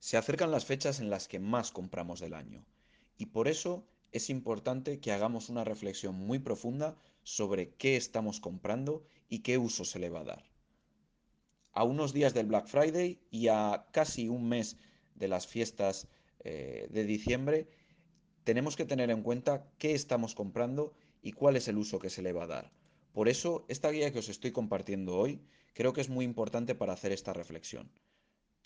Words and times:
Se 0.00 0.16
acercan 0.16 0.50
las 0.50 0.64
fechas 0.64 0.98
en 0.98 1.10
las 1.10 1.28
que 1.28 1.38
más 1.38 1.70
compramos 1.70 2.20
del 2.20 2.34
año 2.34 2.64
y 3.18 3.26
por 3.26 3.48
eso 3.48 3.86
es 4.12 4.30
importante 4.30 4.98
que 4.98 5.12
hagamos 5.12 5.50
una 5.50 5.62
reflexión 5.62 6.14
muy 6.14 6.38
profunda 6.38 6.96
sobre 7.22 7.74
qué 7.74 7.96
estamos 7.96 8.40
comprando 8.40 9.04
y 9.28 9.40
qué 9.40 9.58
uso 9.58 9.84
se 9.84 9.98
le 9.98 10.08
va 10.08 10.20
a 10.20 10.24
dar. 10.24 10.50
A 11.72 11.84
unos 11.84 12.14
días 12.14 12.32
del 12.32 12.46
Black 12.46 12.66
Friday 12.66 13.20
y 13.30 13.48
a 13.48 13.86
casi 13.92 14.28
un 14.28 14.48
mes 14.48 14.78
de 15.14 15.28
las 15.28 15.46
fiestas 15.46 16.08
eh, 16.44 16.88
de 16.90 17.04
diciembre, 17.04 17.68
tenemos 18.44 18.76
que 18.76 18.86
tener 18.86 19.10
en 19.10 19.22
cuenta 19.22 19.70
qué 19.78 19.92
estamos 19.94 20.34
comprando 20.34 20.94
y 21.22 21.32
cuál 21.32 21.56
es 21.56 21.68
el 21.68 21.76
uso 21.76 21.98
que 21.98 22.10
se 22.10 22.22
le 22.22 22.32
va 22.32 22.44
a 22.44 22.48
dar. 22.48 22.72
Por 23.12 23.28
eso, 23.28 23.66
esta 23.68 23.90
guía 23.90 24.12
que 24.12 24.20
os 24.20 24.30
estoy 24.30 24.50
compartiendo 24.50 25.18
hoy 25.18 25.42
creo 25.74 25.92
que 25.92 26.00
es 26.00 26.08
muy 26.08 26.24
importante 26.24 26.74
para 26.74 26.94
hacer 26.94 27.12
esta 27.12 27.34
reflexión. 27.34 27.92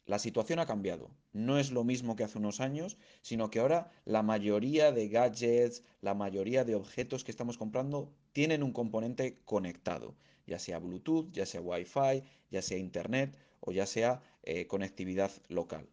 La 0.06 0.18
situación 0.18 0.58
ha 0.58 0.66
cambiado. 0.66 1.10
No 1.32 1.58
es 1.58 1.70
lo 1.70 1.82
mismo 1.82 2.14
que 2.14 2.24
hace 2.24 2.38
unos 2.38 2.60
años, 2.60 2.98
sino 3.22 3.50
que 3.50 3.60
ahora 3.60 3.90
la 4.04 4.22
mayoría 4.22 4.92
de 4.92 5.08
gadgets, 5.08 5.82
la 6.02 6.12
mayoría 6.12 6.64
de 6.64 6.74
objetos 6.74 7.24
que 7.24 7.30
estamos 7.30 7.56
comprando 7.56 8.12
tienen 8.32 8.62
un 8.62 8.72
componente 8.72 9.38
conectado, 9.46 10.14
ya 10.46 10.58
sea 10.58 10.78
Bluetooth, 10.78 11.32
ya 11.32 11.46
sea 11.46 11.62
Wi-Fi, 11.62 12.22
ya 12.50 12.60
sea 12.60 12.76
Internet 12.76 13.38
o 13.60 13.72
ya 13.72 13.86
sea 13.86 14.22
eh, 14.42 14.66
conectividad 14.66 15.30
local. 15.48 15.88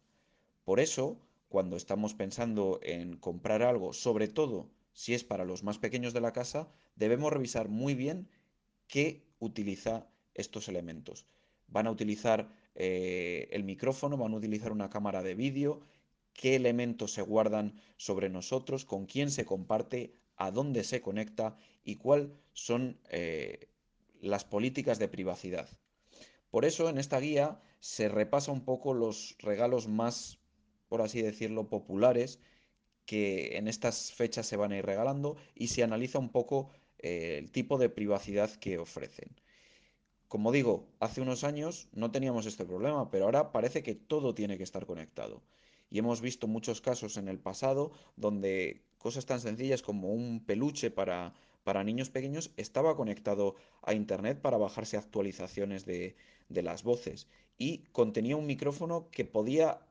Por 0.65 0.81
eso, 0.81 1.17
cuando 1.47 1.77
estamos 1.77 2.13
pensando 2.13 2.81
en 2.83 3.15
comprar 3.15 3.63
algo, 3.63 3.93
sobre 3.93 4.27
todo 4.27 4.69
si 4.93 5.13
es 5.13 5.23
para 5.23 5.45
los 5.45 5.63
más 5.63 5.77
pequeños 5.77 6.13
de 6.13 6.21
la 6.21 6.33
casa, 6.33 6.67
debemos 6.95 7.31
revisar 7.31 7.69
muy 7.69 7.95
bien 7.95 8.27
qué 8.87 9.23
utiliza 9.39 10.07
estos 10.33 10.67
elementos. 10.67 11.25
Van 11.71 11.87
a 11.87 11.91
utilizar 11.91 12.53
eh, 12.75 13.49
el 13.51 13.63
micrófono, 13.63 14.17
van 14.17 14.33
a 14.33 14.37
utilizar 14.37 14.71
una 14.71 14.89
cámara 14.89 15.23
de 15.23 15.33
vídeo, 15.33 15.81
qué 16.33 16.55
elementos 16.55 17.13
se 17.13 17.21
guardan 17.21 17.81
sobre 17.97 18.29
nosotros, 18.29 18.85
con 18.85 19.05
quién 19.05 19.31
se 19.31 19.45
comparte, 19.45 20.15
a 20.37 20.51
dónde 20.51 20.83
se 20.83 21.01
conecta 21.01 21.57
y 21.83 21.97
cuáles 21.97 22.29
son 22.53 22.99
eh, 23.09 23.69
las 24.21 24.43
políticas 24.43 24.99
de 24.99 25.07
privacidad. 25.07 25.69
Por 26.49 26.65
eso 26.65 26.89
en 26.89 26.97
esta 26.97 27.19
guía 27.19 27.61
se 27.79 28.09
repasa 28.09 28.51
un 28.51 28.65
poco 28.65 28.93
los 28.93 29.35
regalos 29.39 29.87
más, 29.87 30.39
por 30.87 31.01
así 31.01 31.21
decirlo, 31.21 31.69
populares 31.69 32.39
que 33.05 33.57
en 33.57 33.67
estas 33.67 34.11
fechas 34.13 34.47
se 34.47 34.57
van 34.57 34.71
a 34.71 34.77
ir 34.77 34.85
regalando 34.85 35.37
y 35.55 35.67
se 35.67 35.83
analiza 35.83 36.19
un 36.19 36.29
poco 36.29 36.71
eh, 36.97 37.37
el 37.39 37.51
tipo 37.51 37.77
de 37.77 37.89
privacidad 37.89 38.51
que 38.55 38.77
ofrecen. 38.77 39.35
Como 40.31 40.53
digo, 40.53 40.87
hace 41.01 41.19
unos 41.19 41.43
años 41.43 41.89
no 41.91 42.09
teníamos 42.09 42.45
este 42.45 42.63
problema, 42.63 43.11
pero 43.11 43.25
ahora 43.25 43.51
parece 43.51 43.83
que 43.83 43.95
todo 43.95 44.33
tiene 44.33 44.57
que 44.57 44.63
estar 44.63 44.85
conectado. 44.85 45.41
Y 45.89 45.99
hemos 45.99 46.21
visto 46.21 46.47
muchos 46.47 46.79
casos 46.79 47.17
en 47.17 47.27
el 47.27 47.37
pasado 47.37 47.91
donde 48.15 48.81
cosas 48.97 49.25
tan 49.25 49.41
sencillas 49.41 49.81
como 49.81 50.13
un 50.13 50.39
peluche 50.45 50.89
para, 50.89 51.33
para 51.65 51.83
niños 51.83 52.09
pequeños 52.09 52.51
estaba 52.55 52.95
conectado 52.95 53.55
a 53.81 53.93
Internet 53.93 54.39
para 54.39 54.57
bajarse 54.57 54.95
actualizaciones 54.95 55.85
de, 55.85 56.15
de 56.47 56.61
las 56.63 56.83
voces 56.83 57.27
y 57.57 57.79
contenía 57.91 58.37
un 58.37 58.45
micrófono 58.45 59.09
que 59.11 59.25
podía 59.25 59.81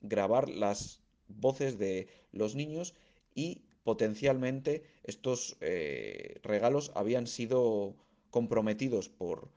grabar 0.00 0.48
las 0.48 1.00
voces 1.26 1.76
de 1.76 2.06
los 2.30 2.54
niños 2.54 2.94
y 3.34 3.62
potencialmente 3.82 4.84
estos 5.02 5.56
eh, 5.60 6.38
regalos 6.44 6.92
habían 6.94 7.26
sido 7.26 7.96
comprometidos 8.30 9.08
por, 9.08 9.48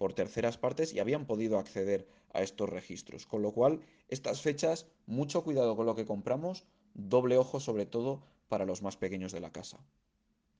por 0.00 0.14
terceras 0.14 0.56
partes 0.56 0.94
y 0.94 0.98
habían 0.98 1.26
podido 1.26 1.58
acceder 1.58 2.08
a 2.32 2.40
estos 2.40 2.70
registros. 2.70 3.26
Con 3.26 3.42
lo 3.42 3.52
cual, 3.52 3.82
estas 4.08 4.40
fechas, 4.40 4.86
mucho 5.04 5.44
cuidado 5.44 5.76
con 5.76 5.84
lo 5.84 5.94
que 5.94 6.06
compramos, 6.06 6.64
doble 6.94 7.36
ojo 7.36 7.60
sobre 7.60 7.84
todo 7.84 8.22
para 8.48 8.64
los 8.64 8.80
más 8.80 8.96
pequeños 8.96 9.30
de 9.30 9.40
la 9.40 9.52
casa. 9.52 9.78